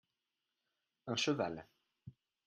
[1.13, 1.61] Un cheval.